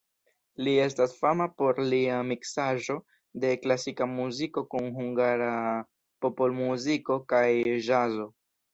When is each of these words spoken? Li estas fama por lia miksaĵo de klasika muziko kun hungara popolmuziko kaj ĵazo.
Li 0.67 0.71
estas 0.85 1.11
fama 1.17 1.45
por 1.61 1.81
lia 1.91 2.15
miksaĵo 2.31 2.97
de 3.45 3.53
klasika 3.67 4.09
muziko 4.17 4.67
kun 4.75 4.91
hungara 4.99 5.55
popolmuziko 6.27 7.23
kaj 7.33 7.47
ĵazo. 7.93 8.31